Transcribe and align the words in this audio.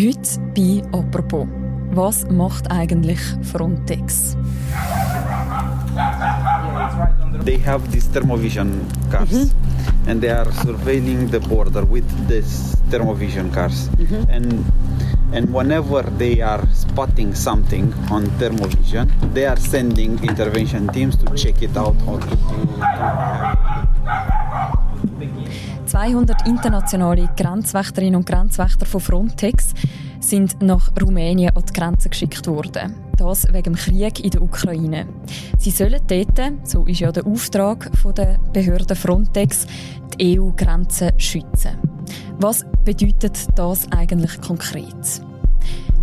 Heute 0.00 0.40
bei 0.56 0.82
«Apropos». 0.92 1.46
Was 1.92 2.26
macht 2.30 2.70
eigentlich 2.70 3.18
Frontex? 3.42 4.34
They 7.44 7.60
have 7.66 7.86
these 7.90 8.08
thermovision 8.10 8.80
cars 9.10 9.30
mm 9.30 9.42
-hmm. 9.42 10.10
and 10.10 10.22
they 10.22 10.30
are 10.30 10.50
surveilling 10.64 11.28
the 11.28 11.40
border 11.40 11.84
with 11.84 12.08
these 12.28 12.78
thermovision 12.90 13.50
cars. 13.52 13.90
Mm 13.98 14.06
-hmm. 14.06 14.36
And 14.36 14.64
and 15.36 15.52
whenever 15.52 16.02
they 16.16 16.40
are 16.40 16.64
spotting 16.72 17.34
something 17.34 17.92
on 18.10 18.24
thermovision, 18.38 19.06
they 19.34 19.44
are 19.46 19.60
sending 19.60 20.18
intervention 20.22 20.88
teams 20.88 21.16
to 21.16 21.26
check 21.34 21.60
it 21.62 21.76
out 21.76 21.96
or 22.06 22.20
to, 22.20 22.36
200 25.86 26.46
internationale 26.46 27.28
Grenzwächterinnen 27.36 28.16
und 28.16 28.26
Grenzwächter 28.26 28.86
von 28.86 29.00
Frontex 29.00 29.74
sind 30.20 30.62
nach 30.62 30.90
Rumänien 31.00 31.56
an 31.56 31.64
die 31.68 31.72
Grenze 31.72 32.08
geschickt 32.08 32.46
worden. 32.46 32.94
Das 33.16 33.46
wegen 33.52 33.74
dem 33.74 33.74
Krieg 33.74 34.24
in 34.24 34.30
der 34.30 34.42
Ukraine. 34.42 35.06
Sie 35.58 35.70
sollen 35.70 36.00
dort, 36.06 36.40
so 36.64 36.84
ist 36.84 37.00
ja 37.00 37.12
der 37.12 37.26
Auftrag 37.26 37.90
der 38.16 38.38
Behörde 38.52 38.94
Frontex, 38.94 39.66
die 40.18 40.38
EU-Grenzen 40.38 41.18
schützen. 41.18 41.72
Was 42.38 42.64
bedeutet 42.84 43.46
das 43.56 43.90
eigentlich 43.92 44.40
konkret? 44.40 45.22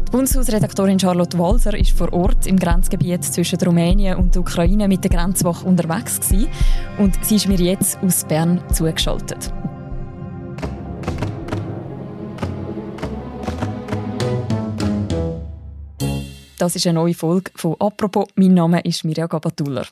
Die 0.08 0.12
Bundeshausredaktorin 0.12 0.98
Charlotte 0.98 1.38
Walser 1.38 1.78
ist 1.78 1.92
vor 1.92 2.14
Ort 2.14 2.48
im 2.48 2.58
Grenzgebiet 2.58 3.26
zwischen 3.26 3.60
Rumänien 3.60 4.16
und 4.16 4.34
der 4.34 4.42
Ukraine 4.42 4.88
mit 4.88 5.04
der 5.04 5.12
Grenzwache 5.12 5.66
unterwegs 5.66 6.22
gewesen 6.22 6.48
und 6.98 7.26
sie 7.26 7.36
ist 7.36 7.50
mir 7.50 7.60
jetzt 7.60 8.00
aus 8.02 8.24
Bern 8.24 8.64
zugeschaltet. 8.74 9.52
Das 16.58 16.78
ist 16.78 16.88
eine 16.88 16.94
neue 16.94 17.14
Folge 17.14 17.52
von 17.56 17.76
«Apropos». 17.78 18.30
Mein 18.36 18.54
Name 18.54 18.80
ist 18.80 19.04
Mirja 19.04 19.28
Gabatuller. 19.28 19.88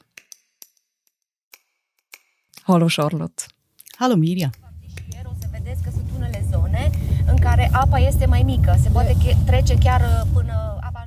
Hallo 2.65 2.87
Charlotte. 2.87 3.47
Hallo 3.99 4.15
Mirja. 4.15 4.49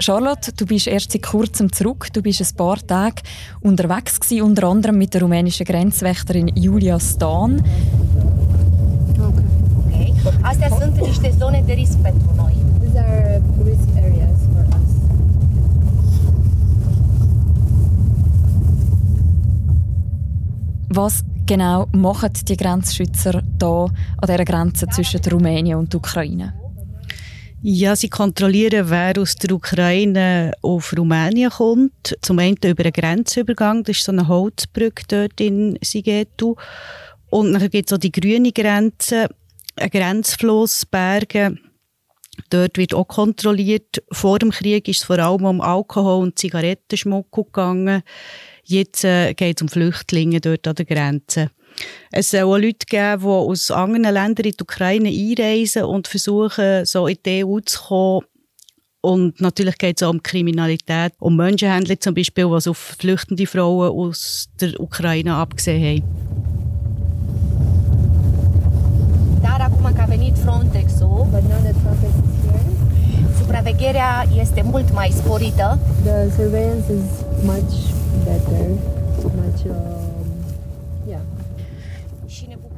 Charlotte, 0.00 0.52
du 0.56 0.64
bist 0.64 0.86
erst 0.86 1.10
seit 1.12 1.22
kurzem 1.22 1.72
zurück. 1.72 2.08
Du 2.12 2.22
bist 2.22 2.40
ein 2.40 2.56
paar 2.56 2.78
Tage 2.86 3.22
unterwegs 3.60 4.20
gewesen, 4.20 4.42
unter 4.42 4.68
anderem 4.68 4.96
mit 4.96 5.12
der 5.12 5.22
rumänischen 5.22 5.66
Grenzwächterin 5.66 6.52
Julia 6.54 7.00
Stan. 7.00 7.60
Okay. 9.86 10.14
Astea 10.42 10.68
sunt 10.68 11.00
niște 11.00 11.34
zone 11.38 11.62
de 11.66 11.72
risc 11.72 11.96
pentru 11.98 12.32
noi. 12.36 12.54
These 12.80 12.98
are 12.98 13.42
risk 13.64 13.88
areas. 13.96 14.38
Was 20.94 21.22
genau 21.48 21.86
machen 21.92 22.30
die 22.46 22.56
Grenzschützer 22.56 23.42
da 23.58 23.86
an 23.86 24.26
dieser 24.26 24.44
Grenze 24.44 24.86
zwischen 24.88 25.20
Rumänien 25.24 25.78
und 25.78 25.92
der 25.92 25.98
Ukraine? 25.98 26.54
Ja, 27.62 27.96
sie 27.96 28.08
kontrollieren, 28.08 28.88
wer 28.90 29.18
aus 29.18 29.34
der 29.34 29.52
Ukraine 29.52 30.52
auf 30.62 30.94
Rumänien 30.96 31.50
kommt. 31.50 32.16
Zum 32.20 32.38
einen 32.38 32.56
über 32.62 32.84
einen 32.84 32.92
Grenzübergang, 32.92 33.82
das 33.82 33.96
ist 33.96 34.04
so 34.04 34.12
eine 34.12 34.28
Holzbrücke 34.28 35.04
dort 35.08 35.40
in 35.40 35.76
Sigetu. 35.82 36.54
Und 37.30 37.54
dann 37.54 37.68
gibt 37.68 37.90
es 37.90 37.96
auch 37.96 38.00
die 38.00 38.12
grüne 38.12 38.52
Grenze, 38.52 39.28
ein 39.76 39.90
Grenzfluss, 39.90 40.86
Berge. 40.86 41.56
Dort 42.50 42.76
wird 42.76 42.94
auch 42.94 43.08
kontrolliert. 43.08 44.02
Vor 44.12 44.38
dem 44.38 44.50
Krieg 44.50 44.86
ist 44.86 44.98
es 44.98 45.04
vor 45.04 45.18
allem 45.18 45.44
um 45.44 45.60
Alkohol 45.60 46.22
und 46.22 46.38
Zigarettenschmuck 46.38 47.32
gegangen. 47.32 48.02
Jetzt 48.70 49.02
äh, 49.02 49.32
geht 49.32 49.56
es 49.56 49.62
um 49.62 49.68
Flüchtlinge 49.68 50.42
dort 50.42 50.68
an 50.68 50.74
der 50.74 50.84
Grenze. 50.84 51.50
Es 52.12 52.32
soll 52.32 52.42
auch 52.42 52.58
Leute 52.58 52.84
geben, 52.86 53.22
die 53.22 53.26
aus 53.26 53.70
anderen 53.70 54.12
Ländern 54.12 54.44
in 54.44 54.52
die 54.52 54.62
Ukraine 54.62 55.08
einreisen 55.08 55.84
und 55.84 56.06
versuchen, 56.06 56.84
so 56.84 57.06
in 57.06 57.16
die 57.24 57.46
EU 57.46 57.60
zu 57.60 57.80
kommen. 57.80 58.26
Und 59.00 59.40
natürlich 59.40 59.78
geht 59.78 59.96
es 59.96 60.02
auch 60.02 60.10
um 60.10 60.22
Kriminalität, 60.22 61.14
um 61.18 61.36
Menschenhändler 61.36 61.98
zum 61.98 62.14
Beispiel, 62.14 62.44
die 62.44 62.68
auf 62.68 62.76
flüchtende 62.76 63.46
Frauen 63.46 63.90
aus 63.90 64.50
der 64.60 64.78
Ukraine 64.78 65.34
abgesehen 65.34 66.02
haben. 66.02 66.28
Dar 69.42 69.60
acum 69.60 69.92
că 69.94 70.00
a 70.00 70.04
venit 70.04 70.36
Frontex-ul, 70.44 71.26
supravegherea 73.38 74.26
este 74.40 74.62
mult 74.62 74.92
mai 74.92 75.12
sporită. 75.16 75.78
The 76.04 76.30
surveillance 76.36 76.92
is 76.92 77.24
much 77.44 77.97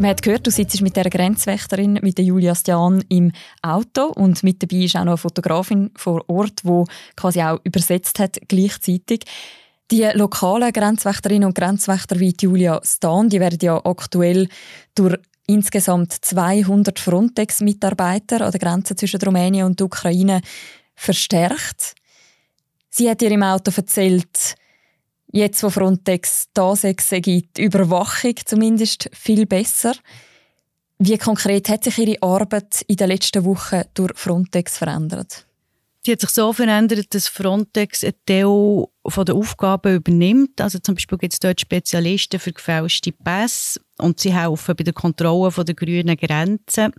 Man 0.01 0.09
hat 0.09 0.23
gehört, 0.23 0.47
du 0.47 0.51
sitzt 0.51 0.81
mit 0.81 0.97
der 0.97 1.11
Grenzwächterin, 1.11 1.99
mit 2.01 2.17
der 2.17 2.25
Julia 2.25 2.55
Stian 2.55 3.05
im 3.11 3.33
Auto 3.61 4.06
und 4.06 4.43
mit 4.43 4.62
dabei 4.62 4.84
ist 4.84 4.97
auch 4.97 5.01
noch 5.01 5.12
eine 5.12 5.19
Fotografin 5.19 5.91
vor 5.95 6.25
Ort, 6.27 6.62
die 6.65 6.84
quasi 7.17 7.43
auch 7.43 7.61
übersetzt 7.65 8.19
hat 8.19 8.39
gleichzeitig. 8.49 9.25
Die 9.91 10.09
lokalen 10.15 10.73
Grenzwächterinnen 10.73 11.49
und 11.49 11.55
Grenzwächter 11.55 12.19
wie 12.19 12.34
Julia 12.41 12.81
Stan, 12.83 13.28
die 13.28 13.41
werden 13.41 13.59
ja 13.61 13.78
aktuell 13.84 14.49
durch 14.95 15.19
insgesamt 15.47 16.12
200 16.12 16.99
Frontex-Mitarbeiter 16.99 18.41
an 18.41 18.53
der 18.53 18.61
Grenze 18.61 18.97
zwischen 18.97 19.21
Rumänien 19.21 19.67
und 19.67 19.83
Ukraine 19.83 20.41
verstärkt. 20.95 21.95
Sie 22.89 23.11
hat 23.11 23.21
ihr 23.21 23.33
im 23.33 23.43
Auto 23.43 23.71
erzählt, 23.77 24.57
Jetzt, 25.32 25.62
wo 25.62 25.70
Frontex 25.70 26.48
da 26.54 26.74
sechs 26.74 27.10
gibt, 27.10 27.58
Überwachung 27.58 28.34
zumindest 28.44 29.08
viel 29.12 29.46
besser. 29.46 29.94
Wie 30.98 31.16
konkret 31.18 31.68
hat 31.68 31.84
sich 31.84 31.98
Ihre 31.98 32.22
Arbeit 32.22 32.82
in 32.88 32.96
den 32.96 33.08
letzten 33.08 33.44
Wochen 33.44 33.82
durch 33.94 34.12
Frontex 34.16 34.78
verändert? 34.78 35.46
Die 36.06 36.12
hat 36.12 36.20
sich 36.20 36.30
so 36.30 36.52
verändert, 36.52 37.14
dass 37.14 37.28
Frontex 37.28 38.04
ein 38.04 38.14
Teil 38.24 38.86
von 39.06 39.24
der 39.26 39.34
Aufgaben 39.34 39.96
übernimmt. 39.96 40.60
Also 40.60 40.78
zum 40.78 40.94
Beispiel 40.94 41.18
gibt 41.18 41.34
es 41.34 41.41
dort 41.41 41.60
Spezialisten 41.60 42.41
für 42.41 42.52
gefälschte 42.52 43.12
Pässe 43.12 43.80
und 43.98 44.18
sie 44.18 44.34
helfen 44.34 44.74
bei 44.76 44.82
der 44.82 44.94
Kontrolle 44.94 45.52
der 45.64 45.74
grünen 45.74 46.16
Grenzen. 46.16 46.92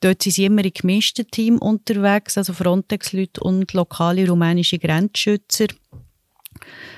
Dort 0.00 0.22
sind 0.22 0.32
sie 0.32 0.44
immer 0.44 0.64
in 0.64 0.72
gemischten 0.72 1.26
Team 1.28 1.58
unterwegs, 1.58 2.36
also 2.36 2.52
Frontex-Leute 2.52 3.40
und 3.40 3.72
lokale 3.72 4.28
rumänische 4.28 4.78
Grenzschützer. 4.78 5.68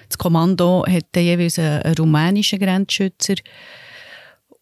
Das 0.09 0.19
Kommando 0.19 0.85
hat 0.87 1.17
jeweils 1.17 1.59
einen, 1.59 1.95
rumänischen 1.97 2.59
Grenzschützer. 2.59 3.35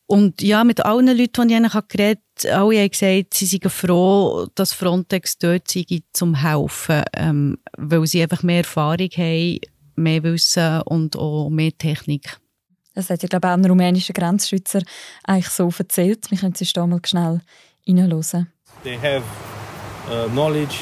Und 0.07 0.43
ja, 0.43 0.63
mit 0.65 0.85
allen 0.85 1.17
Leuten, 1.17 1.49
die 1.49 1.55
ich 1.55 1.89
geredet 1.89 2.21
habe, 2.45 2.55
alle 2.55 2.81
haben 2.81 2.91
gesagt, 2.91 3.35
sie 3.35 3.47
seien 3.47 3.71
froh, 3.71 4.47
dass 4.55 4.73
Frontex 4.73 5.39
dort 5.39 5.69
sei, 5.69 5.85
zum 6.13 6.35
helfen, 6.35 7.03
ähm, 7.15 7.59
weil 7.79 8.07
sie 8.07 8.23
einfach 8.23 8.43
mehr 8.43 8.59
Erfahrung 8.59 9.09
haben, 9.17 9.61
mehr 9.97 10.23
Wissen 10.23 10.83
und 10.83 11.17
auch 11.17 11.49
mehr 11.49 11.77
Technik. 11.77 12.37
Das 12.95 13.09
hat 13.09 13.23
ja, 13.23 13.29
glaube 13.29 13.47
ich, 13.47 13.51
auch 13.51 13.57
ein 13.57 13.65
rumänischer 13.65 14.13
Grenzschützer 14.13 14.83
eigentlich 15.25 15.49
so 15.49 15.73
erzählt. 15.79 16.31
Wir 16.31 16.39
können 16.39 16.55
es 16.59 16.73
da 16.73 16.87
mal 16.87 17.01
schnell 17.07 17.41
reinhören. 17.89 18.53
They 18.83 18.99
have 18.99 19.23
uh, 20.11 20.29
knowledge. 20.29 20.77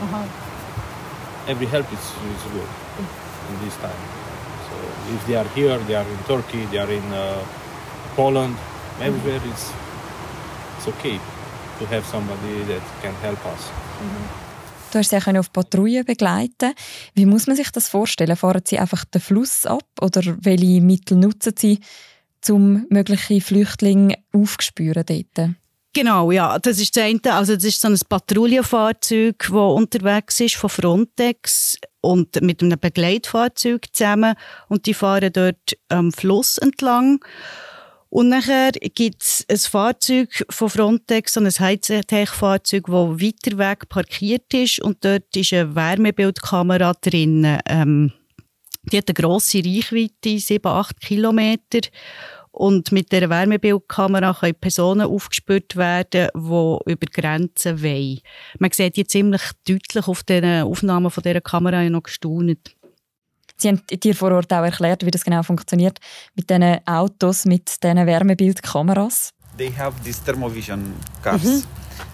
-huh. 0.00 0.26
Every 1.46 1.66
help 1.66 1.92
is, 1.92 1.98
is 1.98 2.52
good 2.52 2.87
in 2.98 3.56
this 3.64 3.76
time. 3.76 4.02
So 4.68 4.74
if 5.14 5.26
they 5.26 5.36
are 5.36 5.48
here, 5.54 5.78
they 5.86 5.96
are 5.96 6.08
in 6.08 6.18
Turkey, 6.26 6.66
they 6.70 6.78
are 6.78 6.92
in 6.92 7.04
uh, 7.12 7.38
Poland, 8.16 8.56
everywhere 9.00 9.40
it's, 9.50 9.72
it's 10.76 10.88
okay 10.88 11.18
to 11.78 11.86
have 11.86 12.04
somebody 12.06 12.64
that 12.66 12.82
can 13.02 13.14
help 13.22 13.38
us. 13.46 13.70
Du 14.90 14.98
hast 14.98 15.10
sie 15.10 15.38
auf 15.38 15.52
Patrouille 15.52 16.02
begleiten. 16.02 16.72
Wie 17.14 17.26
muss 17.26 17.46
man 17.46 17.56
sich 17.56 17.70
das 17.70 17.88
vorstellen? 17.88 18.36
Fahren 18.36 18.62
sie 18.64 18.78
einfach 18.78 19.04
den 19.04 19.20
Fluss 19.20 19.66
ab 19.66 19.84
oder 20.00 20.22
welche 20.40 20.80
Mittel 20.80 21.18
nutzen 21.18 21.52
sie, 21.58 21.80
um 22.48 22.86
mögliche 22.88 23.40
Flüchtlinge 23.42 24.16
aufzuspüren 24.32 25.04
dort? 25.04 25.50
Genau, 25.94 26.30
ja, 26.30 26.58
das 26.58 26.78
ist 26.78 26.96
das 26.96 27.04
eine. 27.04 27.20
Also 27.34 27.54
das 27.54 27.64
ist 27.64 27.80
so 27.80 27.88
ein 27.88 27.98
Patrouillenfahrzeug, 28.08 29.38
das 29.38 29.50
unterwegs 29.50 30.40
ist 30.40 30.56
von 30.56 30.70
Frontex 30.70 31.76
und 32.00 32.40
mit 32.42 32.62
einem 32.62 32.78
Begleitfahrzeug 32.78 33.86
zusammen 33.92 34.34
und 34.68 34.86
die 34.86 34.94
fahren 34.94 35.32
dort 35.32 35.76
am 35.88 36.12
Fluss 36.12 36.58
entlang. 36.58 37.24
Und 38.10 38.30
nachher 38.30 38.72
gibt 38.72 39.22
es 39.22 39.44
ein 39.50 39.58
Fahrzeug 39.58 40.44
von 40.48 40.70
Frontex, 40.70 41.34
so 41.34 41.40
ein 41.40 41.50
Hightech-Fahrzeug, 41.50 42.84
das 42.86 42.94
weiter 42.94 43.58
weg 43.58 43.88
parkiert 43.88 44.54
ist 44.54 44.80
und 44.80 45.04
dort 45.04 45.36
ist 45.36 45.52
eine 45.52 45.74
Wärmebildkamera 45.74 46.94
drin. 47.02 47.58
Ähm, 47.68 48.12
die 48.84 48.96
hat 48.96 49.08
eine 49.08 49.14
grosse 49.14 49.58
Reichweite, 49.58 50.38
7, 50.38 50.66
8 50.66 51.00
Kilometer. 51.00 51.80
Und 52.58 52.90
mit 52.90 53.12
der 53.12 53.30
Wärmebildkamera 53.30 54.34
können 54.34 54.56
Personen 54.56 55.06
aufgespürt 55.06 55.76
werden, 55.76 56.28
die 56.34 56.92
über 56.92 57.06
Grenzen 57.12 57.80
wollen. 57.80 58.18
Man 58.58 58.72
sieht 58.72 58.96
die 58.96 59.06
ziemlich 59.06 59.42
deutlich 59.64 60.08
auf 60.08 60.24
den 60.24 60.64
Aufnahmen 60.64 61.08
von 61.08 61.22
dieser 61.22 61.40
Kamera 61.40 61.88
noch 61.88 62.02
gestaunt. 62.02 62.74
Sie 63.58 63.68
haben 63.68 63.80
dir 63.88 64.12
vor 64.12 64.32
Ort 64.32 64.52
auch 64.52 64.64
erklärt, 64.64 65.06
wie 65.06 65.12
das 65.12 65.22
genau 65.22 65.44
funktioniert 65.44 66.00
mit 66.34 66.50
diesen 66.50 66.84
Autos, 66.84 67.44
mit 67.44 67.80
diesen 67.80 68.04
Wärmebildkameras. 68.04 69.30
They 69.56 69.72
have 69.72 69.94
these 70.02 70.20
thermovision 70.24 70.94
cars 71.22 71.42
-hmm. 71.42 71.64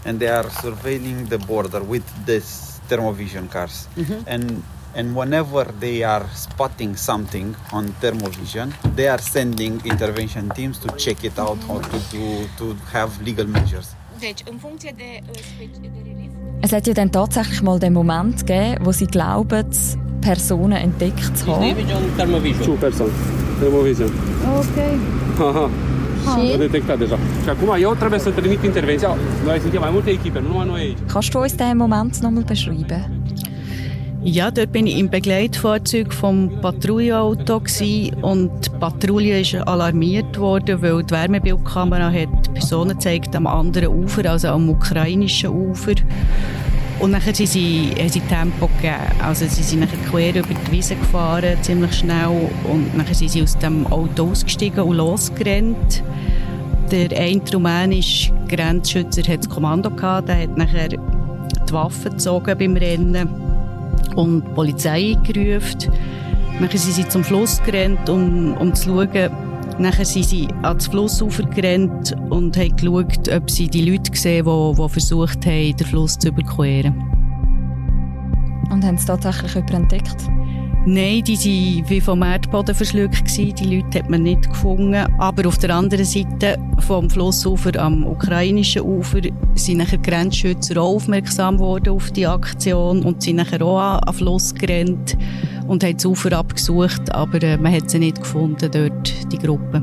and 0.05 0.19
they 0.19 0.29
are 0.29 0.51
surveilling 0.61 1.27
the 1.31 1.39
border 1.39 1.81
with 1.91 2.05
these 2.27 2.79
thermovision 2.91 3.49
cars. 3.49 3.89
-hmm. 3.97 4.29
And 4.29 4.63
and 4.95 5.17
whenever 5.17 5.65
they 5.81 6.05
are 6.05 6.25
spotting 6.35 6.97
something 6.97 7.55
on 7.73 7.95
thermovision, 8.01 8.73
they 8.97 9.09
are 9.09 9.23
sending 9.23 9.81
intervention 9.85 10.49
teams 10.51 10.79
to 10.79 10.89
check 10.97 11.25
it 11.25 11.39
out 11.39 11.59
or 11.69 11.81
to 11.81 11.99
do, 12.11 12.47
to 12.59 12.77
have 12.93 13.11
legal 13.23 13.47
measures. 13.47 13.97
Es 16.61 16.73
hat 16.73 16.87
ja 16.87 16.95
dann 16.95 17.13
tatsächlich 17.13 17.63
mal 17.63 17.79
den 17.79 17.93
Moment 17.93 18.47
gegeben, 18.47 18.85
wo 18.85 18.93
sie 18.93 19.07
glauben, 19.07 19.67
Personen 20.21 20.79
entdeckt 20.79 21.37
zu 21.37 21.47
haben. 21.47 21.77
Two 22.65 22.77
person. 22.77 23.11
Thermovision. 23.61 24.11
Ok. 24.59 25.47
Aha. 25.47 25.71
Sì. 26.25 26.57
detectat 26.57 26.99
deja. 26.99 27.19
Și 27.43 27.49
acum 27.49 27.77
eu 27.81 27.95
trebuie 27.95 28.19
să 28.19 28.31
trimit 28.31 28.63
intervenția. 28.63 29.17
Noi 29.45 29.59
suntem 29.59 29.81
mai 29.81 29.91
multe 29.93 30.11
echipe, 30.11 30.41
nu 30.41 30.49
numai 30.49 30.67
noi 30.67 30.81
aici. 30.81 30.99
Kannst 31.13 31.31
du 31.31 31.39
uns 31.39 31.55
diesen 31.55 31.77
Moment 31.77 32.19
noch 32.19 32.33
mal 32.33 32.43
beschreiben? 32.43 33.14
Ja, 34.27 34.51
dort 34.51 34.73
bin 34.73 34.87
ich 34.87 34.97
im 34.97 35.11
Begleitfahrzeug 35.11 36.11
vom 36.11 36.49
Patrouillenauto 36.63 37.61
und 38.23 38.51
die 38.67 38.71
Patrouille 38.81 39.41
ist 39.43 39.55
alarmiert 39.55 40.39
worden, 40.39 40.81
weil 40.81 41.03
die 41.05 41.11
Wärmebildkamera 41.11 42.11
hat 42.11 42.55
Personen 42.55 42.93
gezeigt 42.97 43.37
am 43.37 43.47
anderen 43.47 43.89
Ufer, 43.89 44.31
also 44.31 44.49
am 44.49 44.71
ukrainischen 44.71 45.51
Ufer. 45.51 45.93
Und 47.01 47.11
nachher 47.11 47.35
sind 47.35 47.49
sie, 47.49 47.91
haben 47.99 48.09
sie 48.09 48.21
Tempo 48.21 48.71
gegeben. 48.79 48.95
Also 49.23 49.45
sie 49.47 49.63
sind 49.63 49.81
nachher 49.81 49.99
quer 50.11 50.35
über 50.37 50.55
die 50.55 50.73
Wiese 50.73 50.97
gefahren, 50.97 51.59
ziemlich 51.61 51.93
schnell. 51.93 52.49
Und 52.73 52.97
nachher 52.97 53.15
sind 53.15 53.31
sie 53.31 53.43
aus 53.43 53.59
dem 53.59 53.87
Auto 53.89 54.31
ausgestiegen 54.31 54.85
und 54.85 54.97
losgerannt. 54.97 56.03
Der 56.91 57.13
eine 57.21 57.43
rumänische 57.53 58.33
Grenzschützer 58.49 59.31
hat 59.31 59.41
das 59.41 59.51
Kommando 59.51 59.91
gehabt, 59.91 60.31
der 60.31 60.45
hat 60.45 60.57
nachher 60.57 60.89
die 60.89 61.73
Waffe 61.73 62.09
gezogen 62.09 62.57
beim 62.57 62.77
Rennen 62.79 63.44
und 64.17 64.45
die 64.45 64.51
Polizei 64.53 65.17
gerufen. 65.25 65.93
Dann 66.61 66.69
sind 66.71 66.95
sie 66.95 67.09
zum 67.09 67.25
Fluss 67.25 67.63
gerannt, 67.63 68.09
um, 68.09 68.57
um 68.57 68.75
zu 68.75 68.91
schauen. 68.91 69.31
Nachher 69.79 70.05
sind 70.05 70.27
sie 70.27 70.49
ans 70.63 70.87
Flussufer 70.87 71.43
gerannt 71.45 72.15
und 72.31 72.57
haben 72.57 72.77
geschaut, 72.77 73.29
ob 73.29 73.51
sie 73.51 73.69
die 73.69 73.91
Leute 73.91 74.11
gesehen 74.13 74.45
die, 74.45 74.75
die 74.77 74.89
versucht 74.89 75.45
haben, 75.47 75.77
den 75.77 75.87
Fluss 75.87 76.17
zu 76.17 76.29
überqueren. 76.29 76.95
Und 78.71 78.85
haben 78.85 78.97
sie 78.97 79.07
tatsächlich 79.07 79.55
jemanden 79.55 79.83
entdeckt? 79.83 80.17
Nein, 80.87 81.25
die 81.25 81.39
waren 81.39 81.89
wie 81.89 82.01
vom 82.01 82.23
Erdboden 82.23 82.75
verschluckt. 82.75 83.37
Die 83.39 83.77
Leute 83.77 84.01
hat 84.01 84.11
man 84.11 84.23
nicht 84.23 84.49
gefunden. 84.49 85.07
Aber 85.19 85.49
auf 85.49 85.57
der 85.57 85.75
anderen 85.75 86.05
Seite 86.05 86.59
vom 86.81 87.09
Flussufer 87.09 87.81
am 87.81 88.05
ukrainischen 88.07 88.83
Ufer 88.83 89.23
sind 89.55 89.79
nachher 89.79 89.99
Grenzschützer 89.99 90.81
auch 90.81 90.97
aufmerksam 90.97 91.59
worden 91.59 91.95
auf 91.95 92.11
die 92.11 92.27
Aktion 92.27 93.03
und 93.03 93.23
sind 93.23 93.37
nachher 93.37 93.63
auch 93.63 93.79
an 93.79 94.01
den 94.07 94.13
Fluss 94.13 94.55
gerannt 94.55 95.17
und 95.67 95.83
haben 95.83 95.97
das 95.97 96.05
Ufer 96.05 96.37
abgesucht, 96.37 97.11
aber 97.15 97.43
äh, 97.43 97.57
man 97.57 97.73
hat 97.73 97.89
sie 97.89 97.99
nicht 97.99 98.21
gefunden 98.21 98.71
dort, 98.71 99.33
die 99.33 99.39
Gruppe. 99.39 99.83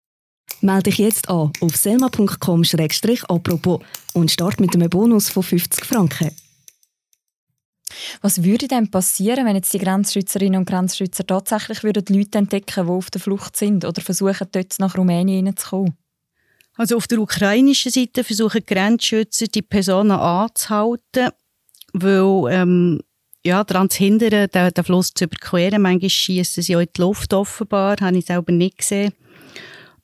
Melde 0.61 0.83
dich 0.83 0.99
jetzt 0.99 1.27
an 1.27 1.51
auf 1.59 1.75
selma.com-apropos 1.75 3.79
und 4.13 4.31
start 4.31 4.59
mit 4.59 4.75
einem 4.75 4.89
Bonus 4.89 5.29
von 5.29 5.41
50 5.41 5.85
Franken. 5.85 6.31
Was 8.21 8.43
würde 8.43 8.67
denn 8.67 8.89
passieren, 8.89 9.45
wenn 9.45 9.55
jetzt 9.55 9.73
die 9.73 9.79
Grenzschützerinnen 9.79 10.59
und 10.59 10.69
Grenzschützer 10.69 11.25
tatsächlich 11.25 11.83
würden 11.83 12.05
die 12.05 12.17
Leute 12.17 12.37
entdecken, 12.37 12.85
die 12.85 12.91
auf 12.91 13.09
der 13.09 13.21
Flucht 13.21 13.57
sind 13.57 13.85
oder 13.85 14.01
versuchen, 14.01 14.47
dort 14.51 14.79
nach 14.79 14.97
Rumänien 14.97 15.37
hineinzukommen? 15.37 15.97
Also 16.77 16.97
auf 16.97 17.07
der 17.07 17.19
ukrainischen 17.19 17.91
Seite 17.91 18.23
versuchen 18.23 18.61
die 18.61 18.73
Grenzschützer, 18.73 19.47
die 19.47 19.61
Personen 19.61 20.11
anzuhalten, 20.11 21.29
weil 21.93 22.53
ähm, 22.53 23.01
ja, 23.43 23.63
daran 23.63 23.89
zu 23.89 23.97
hindern, 23.97 24.47
den, 24.47 24.73
den 24.73 24.83
Fluss 24.83 25.13
zu 25.13 25.25
überqueren. 25.25 25.81
Manchmal 25.81 26.09
schießen 26.09 26.63
sie 26.63 26.75
auch 26.75 26.81
in 26.81 26.89
die 26.95 27.01
Luft 27.01 27.33
offenbar, 27.33 27.97
habe 27.99 28.17
ich 28.17 28.25
selber 28.25 28.51
nicht 28.51 28.77
gesehen. 28.77 29.13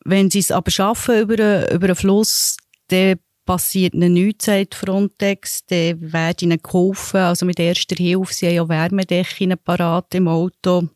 Wenn 0.10 0.32
sie 0.32 0.40
es 0.40 0.52
aber 0.52 0.72
schaffen 0.72 1.20
über, 1.20 1.34
einen, 1.34 1.70
über 1.70 1.94
Fluss, 1.94 2.56
dann 2.88 3.20
passiert 3.46 3.94
nichts, 3.94 4.46
sagt 4.46 4.74
Frontex. 4.74 5.66
Dann 5.66 6.14
werden 6.14 6.38
ihnen 6.50 6.62
geholfen, 6.64 7.18
also 7.18 7.46
mit 7.46 7.60
erster 7.60 7.98
Hilfe. 7.98 8.34
Sie 8.34 8.48
haben 8.48 8.56
ja 8.56 8.70
Wärmedecken 8.70 9.54
parat 9.62 10.16
im 10.16 10.30
Auto. 10.30 10.88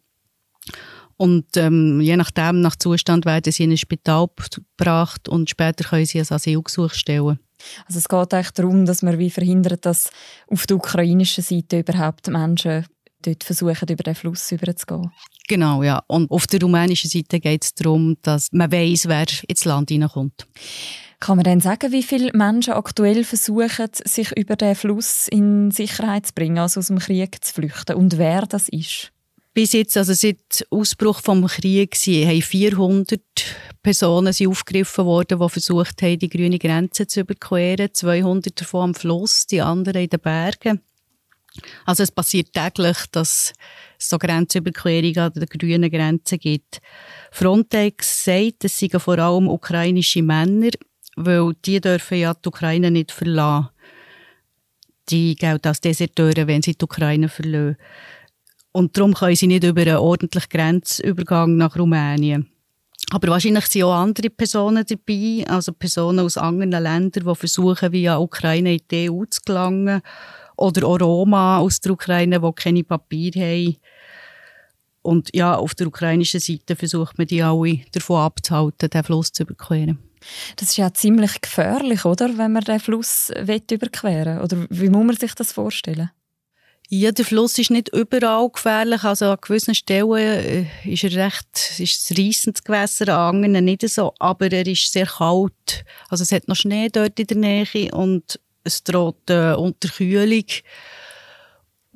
Und 1.18 1.58
ähm, 1.58 2.00
je 2.00 2.16
nachdem, 2.16 2.62
nach 2.62 2.78
Zustand, 2.78 3.26
werden 3.26 3.52
sie 3.52 3.66
in 3.66 3.72
ein 3.72 3.78
Spital 3.78 4.28
gebracht 4.78 5.28
und 5.28 5.50
später 5.50 5.84
können 5.84 6.06
sie 6.06 6.20
ein 6.20 6.28
Asylgesuch 6.30 6.94
stellen. 6.94 7.38
Also 7.88 8.00
es 8.00 8.08
geht 8.08 8.34
eigentlich 8.34 8.52
darum, 8.52 8.86
dass 8.86 9.02
man 9.02 9.20
wie 9.20 9.30
verhindert, 9.30 9.86
dass 9.86 10.10
auf 10.48 10.66
der 10.68 10.78
ukrainischen 10.78 11.44
Seite 11.44 11.80
überhaupt 11.80 12.28
Menschen 12.30 12.86
dort 13.22 13.44
versuchen, 13.44 13.88
über 13.90 14.04
den 14.04 14.16
Fluss 14.16 14.52
überzugehen. 14.52 15.12
Genau, 15.48 15.84
ja. 15.84 16.02
Und 16.08 16.30
auf 16.32 16.48
der 16.48 16.62
rumänischen 16.62 17.10
Seite 17.10 17.40
geht 17.40 17.64
es 17.64 17.74
darum, 17.74 18.18
dass 18.22 18.48
man 18.52 18.72
weiß, 18.72 19.08
wer 19.08 19.26
ins 19.48 19.66
Land 19.66 19.90
hineinkommt. 19.90 20.48
Kann 21.20 21.38
man 21.38 21.44
denn 21.44 21.60
sagen, 21.60 21.92
wie 21.92 22.04
viele 22.04 22.32
Menschen 22.34 22.74
aktuell 22.74 23.24
versuchen, 23.24 23.90
sich 24.06 24.32
über 24.36 24.56
den 24.56 24.76
Fluss 24.76 25.28
in 25.28 25.70
Sicherheit 25.70 26.26
zu 26.26 26.34
bringen, 26.34 26.58
also 26.58 26.80
aus 26.80 26.88
dem 26.88 26.98
Krieg 26.98 27.44
zu 27.44 27.54
flüchten 27.54 27.96
und 27.96 28.18
wer 28.18 28.42
das 28.48 28.70
ist? 28.70 29.12
Bis 29.54 29.74
jetzt, 29.74 29.98
also 29.98 30.14
seit 30.14 30.66
Ausbruch 30.70 31.22
des 31.22 31.52
Krieges, 31.52 32.08
haben 32.08 32.42
400 32.42 33.22
Personen 33.84 34.32
sind 34.32 34.48
aufgegriffen 34.48 35.06
worden, 35.06 35.40
die 35.40 35.50
versucht 35.50 36.02
haben, 36.02 36.20
die 36.20 36.30
grüne 36.30 36.58
Grenze 36.58 37.06
zu 37.06 37.20
überqueren. 37.20 37.90
200 37.92 38.62
davon 38.62 38.82
am 38.90 38.96
Fluss, 38.96 39.48
die 39.48 39.62
anderen 39.62 40.04
in 40.04 40.10
den 40.10 40.20
Bergen. 40.22 40.82
Also 41.86 42.04
es 42.04 42.12
passiert 42.12 42.54
täglich, 42.54 42.98
dass 43.12 43.54
es 44.00 44.10
so 44.10 44.18
Grenzüberquerungen 44.18 45.18
an 45.18 45.34
der 45.34 45.48
grünen 45.48 45.92
Grenze 45.92 46.38
gibt. 46.38 46.80
Frontex 47.32 48.24
sagt, 48.26 48.64
es 48.64 48.80
seien 48.80 49.00
vor 49.00 49.20
allem 49.20 49.50
ukrainische 49.50 50.24
Männer, 50.24 50.72
weil 51.16 51.54
die 51.66 51.82
dürfen 51.82 52.20
ja 52.20 52.34
die 52.34 52.48
Ukraine 52.48 52.92
nicht 52.92 53.12
verlassen. 53.12 53.70
Die 55.10 55.36
gelten 55.36 55.68
als 55.68 55.82
Deserteure, 55.82 56.48
wenn 56.48 56.62
sie 56.62 56.76
die 56.76 56.84
Ukraine 56.84 57.28
verlassen. 57.28 57.78
Und 58.72 58.98
darum 58.98 59.14
können 59.14 59.36
sie 59.36 59.48
nicht 59.48 59.66
über 59.66 59.82
einen 59.82 59.98
ordentlichen 59.98 60.50
Grenzübergang 60.50 61.58
nach 61.58 61.76
Rumänien. 61.78 62.50
Aber 63.10 63.28
wahrscheinlich 63.28 63.66
sind 63.66 63.84
auch 63.84 63.94
andere 63.94 64.30
Personen 64.30 64.86
dabei, 64.88 65.46
also 65.48 65.74
Personen 65.74 66.20
aus 66.20 66.38
anderen 66.38 66.72
Ländern, 66.72 67.12
die 67.12 67.36
versuchen, 67.36 67.92
via 67.92 68.18
Ukraine 68.18 68.76
in 68.76 68.82
die 68.90 69.12
EU 69.12 69.26
zu 69.26 69.42
gelangen. 69.46 70.02
Oder 70.62 70.88
auch 70.88 71.00
Roma 71.00 71.58
aus 71.58 71.80
der 71.80 71.94
Ukraine, 71.94 72.40
die 72.40 72.52
keine 72.54 72.84
Papiere 72.84 73.40
haben. 73.40 73.78
Und 75.02 75.30
ja, 75.34 75.56
auf 75.56 75.74
der 75.74 75.88
ukrainischen 75.88 76.40
Seite 76.40 76.76
versucht 76.76 77.18
man 77.18 77.28
die 77.28 77.42
alle 77.42 77.80
davon 77.92 78.22
abzuhalten, 78.22 78.90
den 78.90 79.04
Fluss 79.04 79.32
zu 79.32 79.44
überqueren. 79.44 79.98
Das 80.58 80.70
ist 80.70 80.78
ja 80.78 80.94
ziemlich 80.94 81.42
gefährlich, 81.42 82.06
oder? 82.06 82.38
Wenn 82.38 82.52
man 82.52 82.64
den 82.64 82.80
Fluss 82.80 83.32
überqueren 83.32 84.38
will. 84.38 84.44
Oder 84.44 84.68
wie 84.70 84.90
muss 84.90 85.06
man 85.06 85.16
sich 85.16 85.34
das 85.34 85.52
vorstellen? 85.52 86.12
Ja, 86.94 87.12
der 87.12 87.24
Fluss 87.24 87.58
ist 87.58 87.72
nicht 87.72 87.90
überall 87.90 88.50
gefährlich. 88.50 89.04
Also 89.04 89.32
an 89.32 89.38
gewissen 89.42 89.74
Stellen 89.74 90.18
äh, 90.18 90.66
ist 90.86 91.06
er 91.06 91.26
recht, 91.26 91.80
ist 91.80 92.12
es 92.12 92.18
reissendes 92.18 92.64
Gewässer, 92.64 93.08
an 93.18 93.38
anderen 93.38 93.66
nicht 93.66 93.88
so. 93.90 94.14
Aber 94.20 94.52
er 94.52 94.68
ist 94.68 94.92
sehr 94.92 95.06
kalt. 95.06 95.86
Also 96.10 96.24
es 96.24 96.32
hat 96.32 96.48
noch 96.48 96.58
Schnee 96.58 96.90
dort 96.90 97.18
in 97.20 97.28
der 97.28 97.38
Nähe 97.38 97.92
und 97.94 98.40
es 98.64 98.84
droht 98.84 99.30
äh, 99.30 99.54
Unterkühlung. 99.54 100.46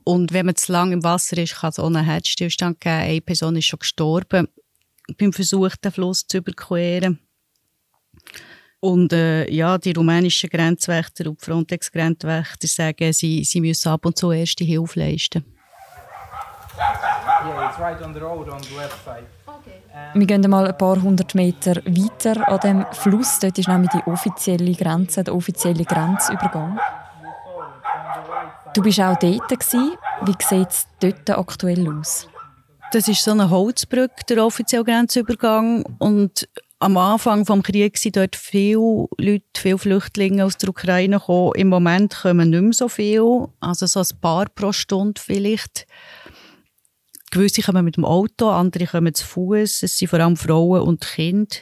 Und 0.03 0.33
wenn 0.33 0.45
man 0.45 0.55
zu 0.55 0.71
lange 0.71 0.93
im 0.93 1.03
Wasser 1.03 1.37
ist, 1.37 1.55
kann 1.55 1.71
es 1.71 1.79
einen 1.79 2.03
Herzstillstand 2.03 2.79
geben. 2.79 2.95
Eine 2.95 3.21
Person 3.21 3.55
ist 3.55 3.65
schon 3.65 3.79
gestorben 3.79 4.47
beim 5.17 5.33
Versuch, 5.33 5.75
den 5.77 5.91
Fluss 5.91 6.25
zu 6.27 6.37
überqueren. 6.37 7.19
Und 8.79 9.13
äh, 9.13 9.49
ja, 9.49 9.77
die 9.77 9.93
rumänischen 9.93 10.49
Grenzwächter 10.49 11.29
und 11.29 11.41
Frontex-Grenzwächter 11.41 12.67
sagen, 12.67 13.13
sie, 13.13 13.43
sie 13.43 13.61
müssen 13.61 13.89
ab 13.89 14.05
und 14.05 14.17
zu 14.17 14.31
erste 14.31 14.63
Hilfe 14.63 14.99
leisten. 14.99 15.43
Wir 20.13 20.27
gehen 20.27 20.49
mal 20.49 20.67
ein 20.67 20.77
paar 20.77 21.01
hundert 21.01 21.35
Meter 21.35 21.75
weiter 21.85 22.47
an 22.47 22.59
dem 22.59 22.85
Fluss. 22.91 23.39
Dort 23.39 23.57
ist 23.57 23.67
nämlich 23.67 23.91
die 23.91 24.09
offizielle 24.09 24.73
Grenze, 24.73 25.23
der 25.23 25.35
offizielle 25.35 25.83
Grenzübergang. 25.83 26.79
Du 28.73 28.81
bist 28.81 28.99
auch 28.99 29.17
dort. 29.17 29.51
Wie 29.51 30.35
sieht 30.39 30.69
es 30.69 30.87
dort 30.99 31.29
aktuell 31.29 31.87
aus? 31.89 32.27
Das 32.91 33.07
ist 33.07 33.23
so 33.23 33.31
eine 33.31 33.49
Holzbrücke, 33.49 34.23
der 34.29 34.45
offizielle 34.45 34.85
Grenzübergang. 34.85 35.83
Und 35.99 36.47
am 36.79 36.97
Anfang 36.97 37.43
des 37.43 37.63
Krieges 37.63 38.01
sind 38.01 38.17
dort 38.17 38.35
viele 38.35 39.07
Leute, 39.17 39.43
viele 39.55 39.77
Flüchtlinge 39.77 40.45
aus 40.45 40.57
der 40.57 40.69
Ukraine 40.69 41.19
gekommen. 41.19 41.53
Im 41.55 41.69
Moment 41.69 42.15
kommen 42.21 42.49
nicht 42.49 42.61
mehr 42.61 42.73
so 42.73 42.87
viele, 42.87 43.49
also 43.59 43.85
so 43.85 44.01
ein 44.01 44.21
paar 44.21 44.45
pro 44.53 44.71
Stunde 44.71 45.19
vielleicht. 45.21 45.87
Gewisse 47.35 47.61
kommen 47.61 47.85
mit 47.85 47.97
dem 47.97 48.05
Auto, 48.05 48.49
andere 48.49 48.85
kommen 48.85 49.13
zu 49.13 49.25
Fuß. 49.25 49.83
Es 49.83 49.97
sind 49.97 50.09
vor 50.09 50.19
allem 50.19 50.37
Frauen 50.37 50.81
und 50.81 51.01
Kinder. 51.01 51.55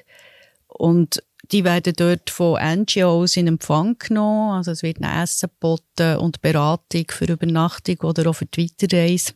Und 0.67 1.21
die 1.51 1.63
werden 1.63 1.93
dort 1.95 2.29
von 2.29 2.59
NGOs 2.61 3.37
in 3.37 3.47
Empfang 3.47 3.97
genommen. 3.97 4.57
Also 4.57 4.71
es 4.71 4.83
wird 4.83 5.01
ein 5.01 5.23
Essen 5.23 5.49
geboten 5.49 6.17
und 6.17 6.41
Beratung 6.41 7.05
für 7.09 7.25
Übernachtung 7.25 7.97
oder 8.01 8.29
auch 8.29 8.33
für 8.33 8.45
die 8.45 8.69
Weiterreise. 8.69 9.33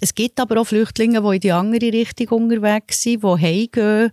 Es 0.00 0.14
gibt 0.14 0.40
aber 0.40 0.60
auch 0.60 0.66
Flüchtlinge, 0.66 1.20
die 1.22 1.34
in 1.34 1.40
die 1.40 1.52
andere 1.52 1.92
Richtung 1.92 2.28
unterwegs 2.28 3.02
sind, 3.02 3.22
die 3.22 3.28
heimgehen. 3.28 4.12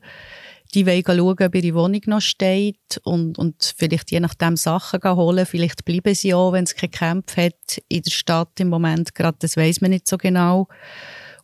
Die 0.74 0.86
wollen 0.88 1.04
schauen, 1.06 1.48
ob 1.48 1.56
ihre 1.56 1.76
Wohnung 1.76 2.02
noch 2.08 2.22
steht 2.22 3.00
und, 3.04 3.38
und 3.38 3.74
vielleicht 3.78 4.12
je 4.12 4.20
nachdem 4.20 4.58
Sachen 4.58 5.04
holen. 5.04 5.46
Vielleicht 5.46 5.86
bleiben 5.86 6.16
sie 6.16 6.34
auch, 6.34 6.54
wenn 6.54 6.64
es 6.64 6.76
keine 6.76 6.90
Kämpfe 6.90 7.46
hat 7.46 7.82
in 7.90 8.02
der 8.02 8.12
Stadt 8.12 8.60
im 8.60 8.70
Moment. 8.70 9.14
Gerade 9.14 9.38
das 9.40 9.56
weiß 9.56 9.82
man 9.82 9.92
nicht 9.92 10.08
so 10.08 10.18
genau. 10.18 10.68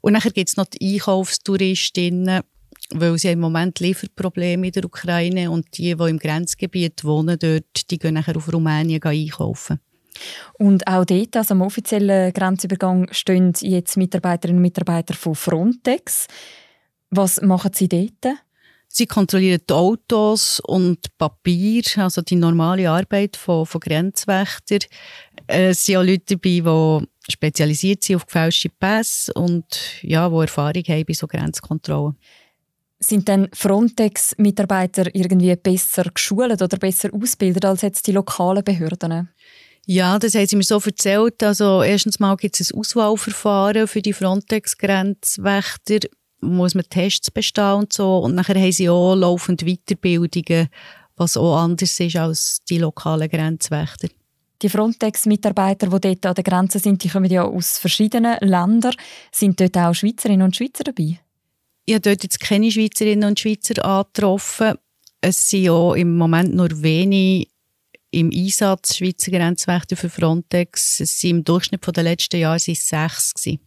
Und 0.01 0.13
dann 0.13 0.21
gibt 0.21 0.49
es 0.49 0.57
noch 0.57 0.65
die 0.65 0.95
Einkaufstouristinnen, 0.95 2.41
weil 2.91 3.17
sie 3.17 3.31
im 3.31 3.39
Moment 3.39 3.79
Lieferprobleme 3.79 4.67
in 4.67 4.73
der 4.73 4.85
Ukraine 4.85 5.51
und 5.51 5.77
die, 5.77 5.95
die 5.95 6.09
im 6.09 6.17
Grenzgebiet 6.17 7.03
wohnen, 7.03 7.37
dort, 7.37 7.91
die 7.91 7.99
gehen 7.99 8.15
nachher 8.15 8.37
auf 8.37 8.51
Rumänien 8.51 9.03
einkaufen. 9.03 9.79
Und 10.57 10.87
auch 10.87 11.05
dort, 11.05 11.35
also 11.35 11.53
am 11.53 11.61
offiziellen 11.61 12.33
Grenzübergang, 12.33 13.07
stehen 13.11 13.53
jetzt 13.61 13.95
Mitarbeiterinnen 13.95 14.57
und 14.57 14.63
Mitarbeiter 14.63 15.13
von 15.13 15.35
Frontex. 15.35 16.27
Was 17.09 17.41
machen 17.41 17.71
sie 17.73 17.87
dort? 17.87 18.37
Sie 18.91 19.05
kontrollieren 19.05 19.61
die 19.69 19.73
Autos 19.73 20.59
und 20.61 21.15
Papier, 21.17 21.83
also 21.97 22.21
die 22.23 22.35
normale 22.35 22.89
Arbeit 22.89 23.37
von, 23.37 23.65
von 23.67 23.79
Grenzwächtern. 23.79 24.79
Äh, 25.47 25.69
es 25.69 25.85
sind 25.85 25.97
auch 25.97 26.03
Leute 26.03 26.37
dabei, 26.37 26.59
die 26.59 27.31
spezialisiert 27.31 28.03
sind 28.03 28.15
auf 28.15 28.25
gefälschte 28.25 28.69
Pässe 28.69 29.31
und 29.33 29.65
ja, 30.01 30.27
die 30.27 30.35
Erfahrung 30.35 30.83
haben 30.83 31.05
bei 31.05 31.13
so 31.13 31.27
Grenzkontrollen. 31.27 32.17
Sind 32.99 33.27
denn 33.27 33.47
Frontex-Mitarbeiter 33.53 35.15
irgendwie 35.15 35.55
besser 35.55 36.03
geschult 36.13 36.61
oder 36.61 36.77
besser 36.77 37.09
ausgebildet 37.13 37.63
als 37.65 37.83
jetzt 37.83 38.07
die 38.07 38.11
lokalen 38.11 38.63
Behörden? 38.63 39.29
Ja, 39.85 40.19
das 40.19 40.35
haben 40.35 40.47
sie 40.47 40.55
mir 40.55 40.63
so 40.63 40.79
erzählt. 40.83 41.41
Also 41.41 41.81
erstens 41.81 42.19
mal 42.19 42.35
gibt 42.35 42.59
es 42.59 42.71
ein 42.71 42.79
Auswahlverfahren 42.79 43.87
für 43.87 44.01
die 44.01 44.13
Frontex-Grenzwächter, 44.13 46.09
muss 46.41 46.75
man 46.75 46.85
Tests 46.89 47.31
bestehen 47.31 47.73
und 47.73 47.93
so. 47.93 48.19
Und 48.19 48.35
nachher 48.35 48.59
haben 48.59 48.71
sie 48.71 48.89
auch 48.89 49.15
laufend 49.15 49.65
Weiterbildungen, 49.65 50.69
was 51.15 51.37
auch 51.37 51.57
anders 51.57 51.99
ist 51.99 52.15
als 52.15 52.63
die 52.69 52.77
lokalen 52.77 53.29
Grenzwächter. 53.29 54.09
Die 54.61 54.69
Frontex-Mitarbeiter, 54.69 55.87
die 55.87 55.99
dort 56.01 56.25
an 56.25 56.33
der 56.35 56.43
Grenze 56.43 56.79
sind, 56.79 57.03
die 57.03 57.09
kommen 57.09 57.31
ja 57.31 57.43
aus 57.43 57.77
verschiedenen 57.77 58.37
Ländern. 58.41 58.93
Sind 59.31 59.59
dort 59.59 59.77
auch 59.77 59.93
Schweizerinnen 59.93 60.45
und 60.45 60.55
Schweizer 60.55 60.83
dabei? 60.83 61.19
Ich 61.85 61.93
habe 61.93 62.01
dort 62.01 62.23
jetzt 62.23 62.39
keine 62.39 62.69
Schweizerinnen 62.69 63.29
und 63.29 63.39
Schweizer 63.39 63.83
angetroffen. 63.83 64.75
Es 65.21 65.49
sind 65.49 65.69
auch 65.69 65.93
im 65.93 66.17
Moment 66.17 66.53
nur 66.53 66.69
wenig 66.81 67.49
im 68.11 68.31
Einsatz 68.31 68.97
Schweizer 68.97 69.31
Grenzwächter 69.31 69.95
für 69.95 70.09
Frontex. 70.09 70.99
Es 70.99 71.19
sind 71.19 71.29
im 71.29 71.43
Durchschnitt 71.43 71.85
der 71.95 72.03
letzten 72.03 72.39
Jahre 72.39 72.59
sechs 72.59 73.33
gewesen. 73.33 73.59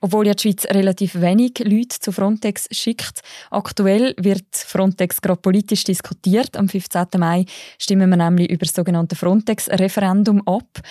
Obwohl 0.00 0.26
ja 0.26 0.34
die 0.34 0.42
Schweiz 0.42 0.64
relativ 0.66 1.20
wenig 1.20 1.58
Leute 1.60 1.98
zu 2.00 2.12
Frontex 2.12 2.68
schickt. 2.70 3.22
Aktuell 3.50 4.14
wird 4.18 4.44
Frontex 4.52 5.20
gerade 5.22 5.40
politisch 5.40 5.84
diskutiert. 5.84 6.56
Am 6.56 6.68
15. 6.68 7.06
Mai 7.18 7.46
stimmen 7.78 8.10
wir 8.10 8.16
nämlich 8.16 8.50
über 8.50 8.66
das 8.66 8.74
sogenannte 8.74 9.16
Frontex-Referendum 9.16 10.46
ab. 10.46 10.82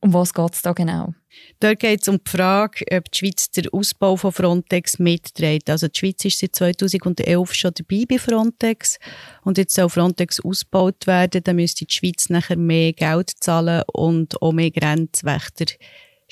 Um 0.00 0.12
was 0.14 0.34
geht 0.34 0.54
es 0.54 0.62
da 0.62 0.72
genau? 0.72 1.14
Dort 1.60 1.78
geht 1.78 2.02
es 2.02 2.08
um 2.08 2.18
die 2.18 2.30
Frage, 2.30 2.84
ob 2.90 3.10
die 3.10 3.18
Schweiz 3.18 3.50
den 3.50 3.68
Ausbau 3.68 4.16
von 4.16 4.32
Frontex 4.32 4.98
mitträgt. 4.98 5.70
Also 5.70 5.86
die 5.88 5.98
Schweiz 5.98 6.24
ist 6.24 6.40
seit 6.40 6.56
2011 6.56 7.54
schon 7.54 7.72
dabei 7.74 8.04
bei 8.08 8.18
Frontex 8.18 8.98
und 9.44 9.58
jetzt 9.58 9.74
soll 9.74 9.88
Frontex 9.88 10.40
ausgebaut 10.40 11.06
werden. 11.06 11.42
Dann 11.44 11.56
müsste 11.56 11.84
die 11.84 11.94
Schweiz 11.94 12.28
nachher 12.30 12.56
mehr 12.56 12.92
Geld 12.92 13.30
zahlen 13.38 13.82
und 13.92 14.42
auch 14.42 14.52
mehr 14.52 14.70
Grenzwächter 14.70 15.66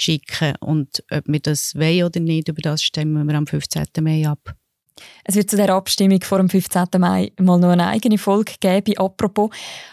schicken. 0.01 0.55
Und 0.61 1.03
ob 1.11 1.25
wir 1.27 1.41
das 1.41 1.75
wollen 1.75 2.05
oder 2.05 2.21
nicht, 2.21 2.49
über 2.49 2.63
das 2.63 2.83
stimmen 2.83 3.27
wir 3.27 3.35
am 3.37 3.47
15. 3.47 3.87
Mai 4.01 4.27
ab. 4.27 4.55
Es 5.25 5.35
wird 5.35 5.51
zu 5.51 5.57
der 5.57 5.71
Abstimmung 5.71 6.21
vor 6.23 6.39
dem 6.39 6.49
15. 6.49 6.87
Mai 6.99 7.33
mal 7.39 7.59
noch 7.59 7.71
eine 7.71 7.87
eigene 7.87 8.19
Folge 8.19 8.55
geben, 8.61 8.99
apropos. 8.99 9.51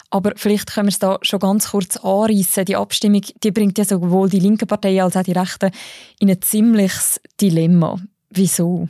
Aber 0.10 0.34
vielleicht 0.36 0.74
können 0.74 0.88
wir 0.88 0.92
es 0.92 1.00
da 1.00 1.18
schon 1.22 1.40
ganz 1.40 1.72
kurz 1.72 1.98
anreißen. 1.98 2.66
Die 2.66 2.76
Abstimmung 2.76 3.22
die 3.44 3.52
bringt 3.52 3.78
ja 3.78 3.86
sowohl 3.86 4.30
die 4.30 4.40
linke 4.40 4.66
Partei 4.66 5.02
als 5.02 5.16
auch 5.16 5.24
die 5.24 5.34
Rechte 5.34 5.72
in 6.20 6.30
ein 6.30 6.42
ziemliches 6.42 7.22
Dilemma. 7.40 8.00
Wieso? 8.30 8.90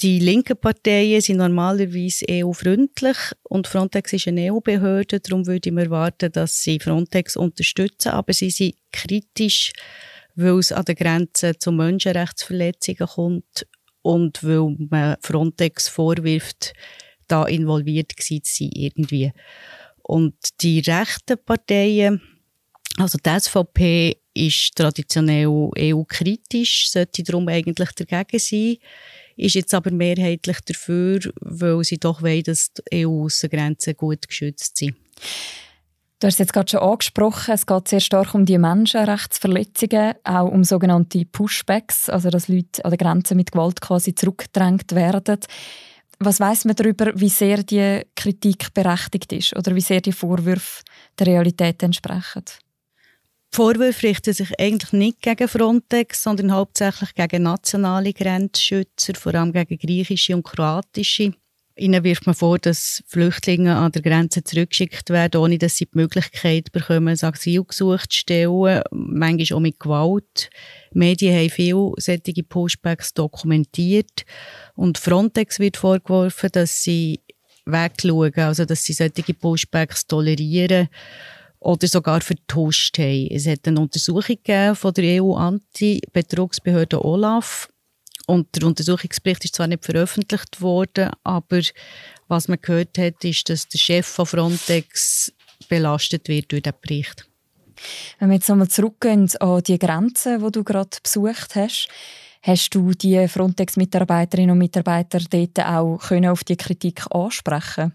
Die 0.00 0.18
linken 0.18 0.56
Parteien 0.56 1.20
sind 1.20 1.36
normalerweise 1.36 2.26
EU-freundlich 2.28 3.16
und 3.44 3.68
Frontex 3.68 4.12
ist 4.12 4.26
eine 4.26 4.52
EU-Behörde, 4.52 5.20
darum 5.20 5.46
würde 5.46 5.70
ich 5.70 5.76
erwarten, 5.76 6.32
dass 6.32 6.62
sie 6.62 6.80
Frontex 6.80 7.36
unterstützen, 7.36 8.08
aber 8.08 8.32
sie 8.32 8.50
sind 8.50 8.74
kritisch, 8.90 9.72
weil 10.34 10.58
es 10.58 10.72
an 10.72 10.84
der 10.84 10.96
Grenze 10.96 11.56
zu 11.56 11.70
Menschenrechtsverletzungen 11.70 13.06
kommt 13.06 13.66
und 14.02 14.42
weil 14.42 14.76
man 14.90 15.16
Frontex 15.20 15.88
vorwirft, 15.88 16.72
da 17.28 17.44
involviert 17.44 18.12
zu 18.18 18.40
sein 18.42 18.70
irgendwie. 18.74 19.32
Und 20.02 20.34
die 20.60 20.80
rechten 20.80 21.38
Parteien, 21.44 22.20
also 22.98 23.16
die 23.24 23.40
SVP 23.40 24.16
ist 24.34 24.74
traditionell 24.74 25.70
EU-kritisch, 25.78 26.90
sollte 26.90 27.22
darum 27.22 27.48
eigentlich 27.48 27.90
dagegen 27.92 28.38
sein, 28.38 28.76
ist 29.36 29.54
jetzt 29.54 29.74
aber 29.74 29.90
mehrheitlich 29.90 30.60
dafür, 30.60 31.20
weil 31.40 31.84
sie 31.84 31.98
doch 31.98 32.22
wollen, 32.22 32.42
dass 32.44 32.72
die 32.72 33.06
EU-Aussengrenzen 33.06 33.96
gut 33.96 34.28
geschützt 34.28 34.76
sind. 34.76 34.94
Du 36.20 36.28
hast 36.28 36.34
es 36.34 36.38
jetzt 36.38 36.52
gerade 36.52 36.70
schon 36.70 36.80
angesprochen, 36.80 37.52
es 37.52 37.66
geht 37.66 37.88
sehr 37.88 38.00
stark 38.00 38.34
um 38.34 38.46
die 38.46 38.56
Menschenrechtsverletzungen, 38.56 40.14
auch 40.24 40.48
um 40.48 40.64
sogenannte 40.64 41.24
Pushbacks, 41.26 42.08
also 42.08 42.30
dass 42.30 42.48
Leute 42.48 42.84
an 42.84 42.92
der 42.92 42.98
Grenze 42.98 43.34
mit 43.34 43.52
Gewalt 43.52 43.80
quasi 43.80 44.14
zurückgedrängt 44.14 44.94
werden. 44.94 45.40
Was 46.20 46.40
weiß 46.40 46.64
man 46.64 46.76
darüber, 46.76 47.12
wie 47.14 47.28
sehr 47.28 47.62
die 47.62 48.02
Kritik 48.14 48.72
berechtigt 48.72 49.32
ist 49.32 49.56
oder 49.56 49.74
wie 49.74 49.80
sehr 49.80 50.00
die 50.00 50.12
Vorwürfe 50.12 50.82
der 51.18 51.26
Realität 51.26 51.82
entsprechen? 51.82 52.44
Vorwürfe 53.54 54.08
richten 54.08 54.34
sich 54.34 54.50
eigentlich 54.58 54.92
nicht 54.92 55.22
gegen 55.22 55.46
Frontex, 55.46 56.24
sondern 56.24 56.50
hauptsächlich 56.50 57.14
gegen 57.14 57.44
nationale 57.44 58.12
Grenzschützer, 58.12 59.14
vor 59.14 59.32
allem 59.36 59.52
gegen 59.52 59.78
griechische 59.78 60.34
und 60.34 60.42
kroatische. 60.42 61.34
Ihnen 61.76 62.02
wirft 62.02 62.26
man 62.26 62.34
vor, 62.34 62.58
dass 62.58 63.04
Flüchtlinge 63.06 63.76
an 63.76 63.92
der 63.92 64.02
Grenze 64.02 64.42
zurückgeschickt 64.42 65.08
werden, 65.10 65.40
ohne 65.40 65.58
dass 65.58 65.76
sie 65.76 65.86
die 65.86 65.96
Möglichkeit 65.96 66.72
bekommen, 66.72 67.06
ein 67.06 67.24
Asylgesuch 67.24 68.06
zu 68.08 68.18
stellen, 68.18 68.82
manchmal 68.90 69.56
auch 69.56 69.60
mit 69.60 69.78
Gewalt. 69.78 70.50
Die 70.92 70.98
Medien 70.98 71.36
haben 71.36 71.50
viele 71.50 71.92
solche 71.98 72.42
Pushbacks 72.42 73.14
dokumentiert 73.14 74.24
und 74.74 74.98
Frontex 74.98 75.60
wird 75.60 75.76
vorgeworfen, 75.76 76.50
dass 76.52 76.82
sie 76.82 77.20
wegschauen, 77.66 78.34
also 78.34 78.64
dass 78.64 78.82
sie 78.82 78.94
solche 78.94 79.32
Pushbacks 79.32 80.08
tolerieren 80.08 80.88
oder 81.64 81.88
sogar 81.88 82.20
vertuscht 82.20 82.98
haben. 82.98 83.28
Es 83.30 83.46
hat 83.46 83.66
eine 83.66 83.80
Untersuchung 83.80 84.36
gegeben 84.36 84.76
von 84.76 84.92
der 84.92 85.22
EU-Anti-Betrugsbehörde 85.22 87.04
OLAF 87.04 87.68
und 88.26 88.54
der 88.54 88.66
Untersuchungsbericht 88.66 89.44
ist 89.44 89.54
zwar 89.56 89.66
nicht 89.66 89.84
veröffentlicht 89.84 90.60
worden, 90.60 91.10
aber 91.24 91.60
was 92.28 92.48
man 92.48 92.60
gehört 92.60 92.96
hat, 92.98 93.24
ist, 93.24 93.48
dass 93.48 93.68
der 93.68 93.78
Chef 93.78 94.06
von 94.06 94.26
Frontex 94.26 95.32
belastet 95.68 96.28
wird 96.28 96.52
durch 96.52 96.62
den 96.62 96.72
Bericht. 96.80 97.26
Wenn 98.18 98.28
wir 98.28 98.36
jetzt 98.36 98.48
nochmal 98.48 98.68
zurückgehen 98.68 99.30
an 99.40 99.62
die 99.62 99.78
Grenzen, 99.78 100.44
die 100.44 100.52
du 100.52 100.64
gerade 100.64 100.96
besucht 101.02 101.54
hast, 101.54 101.88
hast 102.42 102.70
du 102.74 102.92
die 102.92 103.26
Frontex-Mitarbeiterinnen 103.26 104.50
und 104.50 104.58
Mitarbeiter 104.58 105.18
dort 105.18 105.60
auch 105.60 105.98
können 105.98 106.30
auf 106.30 106.44
die 106.44 106.56
Kritik 106.56 107.04
ansprechen 107.10 107.94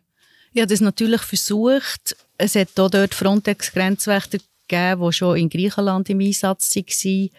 Ja, 0.54 0.66
das 0.66 0.82
natürlich 0.82 1.22
versucht. 1.22 2.16
Es 2.40 2.56
hat 2.56 2.80
auch 2.80 2.90
dort 2.90 3.14
Frontex-Grenzwächter 3.14 4.40
gegeben, 4.68 5.06
die 5.06 5.14
schon 5.14 5.38
in 5.38 5.50
Griechenland 5.50 6.10
im 6.10 6.22
Einsatz 6.22 6.74
waren. 6.76 7.30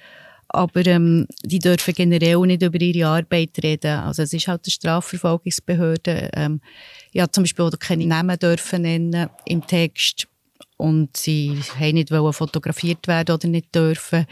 Aber 0.49 0.85
ähm, 0.85 1.27
die 1.43 1.59
dürfen 1.59 1.95
generell 1.95 2.39
nicht 2.41 2.63
über 2.63 2.81
ihre 2.81 3.09
Arbeit 3.09 3.51
reden. 3.63 3.99
Also 4.01 4.23
es 4.23 4.33
ist 4.33 4.47
halt 4.47 4.63
eine 4.67 4.73
Strafverfolgungsbehörde. 4.73 6.31
Ähm, 6.35 6.61
ja, 7.13 7.31
zum 7.31 7.45
Beispiel 7.45 7.71
keine 7.79 8.07
Namen 8.07 8.39
dürfen 8.39 8.83
nennen 8.83 9.31
im 9.47 9.67
Text 9.67 10.27
und 10.77 11.17
sie 11.17 11.59
haben 11.79 11.95
nicht 11.95 12.11
wollen 12.11 12.33
fotografiert 12.33 13.07
werden 13.07 13.35
oder 13.35 13.49
nicht 13.49 13.75
dürfen. 13.75 14.27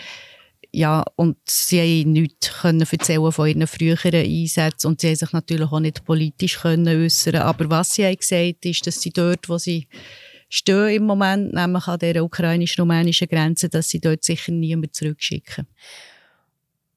Ja, 0.70 1.02
und 1.16 1.38
sie 1.48 1.80
haben 1.80 2.12
nichts 2.12 2.60
können 2.60 2.80
erzählen 2.82 3.32
von 3.32 3.48
ihren 3.48 3.66
früheren 3.66 4.14
Einsätzen 4.14 4.88
und 4.88 5.00
sie 5.00 5.08
haben 5.08 5.16
sich 5.16 5.32
natürlich 5.32 5.72
auch 5.72 5.80
nicht 5.80 6.04
politisch 6.04 6.58
können 6.58 6.88
äußern. 6.88 7.36
Aber 7.36 7.70
was 7.70 7.94
sie 7.94 8.04
haben 8.04 8.16
gesagt 8.16 8.66
ist, 8.66 8.86
dass 8.86 9.00
sie 9.00 9.10
dort, 9.10 9.48
wo 9.48 9.56
sie 9.56 9.86
stehen 10.48 10.88
im 10.88 11.06
Moment, 11.06 11.52
nämlich 11.52 11.86
an 11.86 11.98
der 11.98 12.24
ukrainisch-rumänischen 12.24 13.28
Grenze, 13.28 13.68
dass 13.68 13.88
sie 13.88 14.00
dort 14.00 14.24
sicher 14.24 14.52
niemand 14.52 14.94
zurückschicken. 14.94 15.66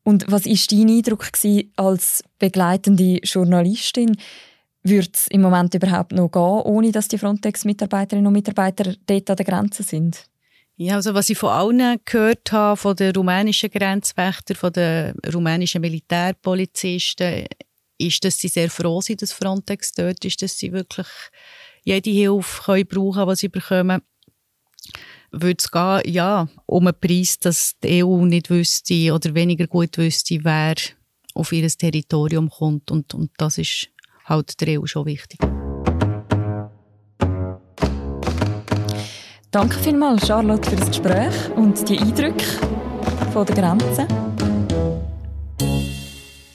Und 0.04 0.26
was 0.32 0.46
war 0.46 0.78
dein 0.78 0.90
Eindruck 0.90 1.28
als 1.76 2.24
begleitende 2.40 3.20
Journalistin? 3.24 4.18
Würde 4.84 5.10
es 5.14 5.28
im 5.28 5.42
Moment 5.42 5.76
überhaupt 5.76 6.12
noch 6.12 6.30
gehen, 6.30 6.42
ohne 6.42 6.92
dass 6.92 7.08
die 7.08 7.20
Frontex-Mitarbeiterinnen 7.20 8.26
und 8.26 8.34
Mitarbeiter 8.34 8.96
dort 9.06 9.30
an 9.30 9.36
der 9.36 9.46
Grenze 9.46 9.84
sind? 9.84 10.26
Ja, 10.76 10.96
also 10.96 11.14
was 11.14 11.30
ich 11.30 11.38
von 11.38 11.50
allen 11.50 12.00
gehört 12.06 12.52
habe, 12.52 12.78
von 12.78 12.96
den 12.96 13.16
rumänischen 13.16 13.70
Grenzwächtern, 13.70 14.58
von 14.58 14.74
den 14.74 15.14
rumänischen 15.32 15.82
Militärpolizisten, 15.82 17.46
ist, 18.00 18.26
dass 18.26 18.40
sie 18.40 18.48
sehr 18.48 18.72
froh 18.72 19.02
sind, 19.02 19.22
dass 19.22 19.32
Frontex 19.32 19.94
dort 19.94 20.26
ist, 20.26 20.42
dass 20.42 20.58
sie 20.58 20.72
wirklich 20.72 21.08
jede 21.84 22.10
Hilfe 22.10 22.64
können 22.64 22.88
brauchen 22.88 23.14
können, 23.14 23.30
die 23.30 23.36
sie 23.36 23.50
bekommen. 23.50 24.02
Würde 25.32 25.58
es 25.60 25.72
gehen, 25.72 26.14
ja, 26.14 26.48
um 26.66 26.88
einen 26.88 27.00
Preis, 27.00 27.40
dass 27.40 27.76
die 27.84 28.04
EU 28.04 28.26
nicht 28.26 28.50
wüsste 28.50 29.14
oder 29.14 29.34
weniger 29.34 29.68
gut 29.68 29.98
wüsste, 29.98 30.44
wer 30.44 30.76
auf 31.34 31.52
ihr 31.54 31.68
Territorium 31.70 32.50
kommt. 32.50 32.92
Und, 32.92 33.14
und 33.14 33.32
das 33.38 33.58
ist 33.58 33.90
halt 34.26 34.60
der 34.60 34.82
EU 34.82 34.86
schon 34.86 35.06
wichtig. 35.06 35.40
Danke 39.52 39.78
vielmals, 39.80 40.28
Charlotte, 40.28 40.70
für 40.70 40.76
das 40.78 40.88
Gespräch 40.88 41.50
und 41.56 41.90
die 41.90 42.00
Eindrücke 42.00 42.46
von 43.34 43.46
der 43.46 43.56
Grenze. 43.56 44.08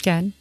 Gerne. 0.03 0.33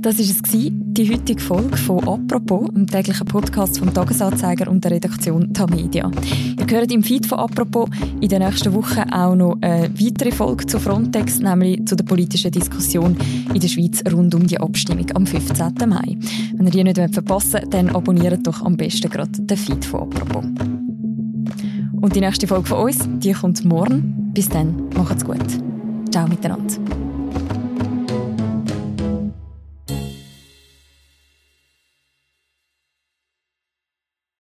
Das 0.00 0.18
war 0.18 0.24
es, 0.24 0.81
die 0.92 1.10
heutige 1.10 1.40
Folge 1.40 1.76
von 1.76 2.06
«Apropos», 2.06 2.68
dem 2.70 2.86
täglichen 2.86 3.26
Podcast 3.26 3.78
vom 3.78 3.92
Tagesanzeiger 3.94 4.70
und 4.70 4.84
der 4.84 4.90
Redaktion 4.90 5.52
Tamedia. 5.54 6.10
Ihr 6.58 6.66
hört 6.68 6.92
im 6.92 7.02
Feed 7.02 7.24
von 7.24 7.38
«Apropos» 7.38 7.88
in 8.20 8.28
der 8.28 8.40
nächsten 8.40 8.74
Woche 8.74 9.06
auch 9.10 9.34
noch 9.34 9.56
eine 9.62 9.88
weitere 9.98 10.30
Folge 10.30 10.66
zu 10.66 10.78
Frontex, 10.78 11.40
nämlich 11.40 11.86
zu 11.86 11.96
der 11.96 12.04
politischen 12.04 12.50
Diskussion 12.50 13.16
in 13.54 13.60
der 13.60 13.68
Schweiz 13.68 14.02
rund 14.12 14.34
um 14.34 14.46
die 14.46 14.60
Abstimmung 14.60 15.06
am 15.14 15.24
15. 15.26 15.72
Mai. 15.88 16.18
Wenn 16.56 16.66
ihr 16.66 16.72
die 16.72 16.84
nicht 16.84 17.14
verpassen 17.14 17.54
wollt, 17.54 17.72
dann 17.72 17.88
abonniert 17.88 18.46
doch 18.46 18.62
am 18.62 18.76
besten 18.76 19.10
gerade 19.10 19.32
den 19.32 19.56
Feed 19.56 19.84
von 19.86 20.02
«Apropos». 20.02 20.44
Und 22.02 22.16
die 22.16 22.20
nächste 22.20 22.46
Folge 22.46 22.66
von 22.66 22.78
uns, 22.78 22.98
die 23.18 23.32
kommt 23.32 23.64
morgen. 23.64 24.30
Bis 24.34 24.48
dann, 24.48 24.90
macht's 24.94 25.24
gut. 25.24 25.38
Ciao 26.10 26.28
miteinander. 26.28 26.74